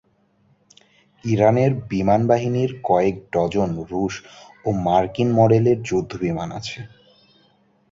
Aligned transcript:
ইরানের 1.23 1.71
বিমানবাহিনীর 1.89 2.71
কয়েক 2.83 3.15
ডজন 3.33 3.71
রুশ 3.89 4.13
ও 4.65 4.69
মার্কিন 4.85 5.29
মডেলের 5.33 5.77
যুদ্ধবিমান 5.81 6.49
আছে। 6.59 6.79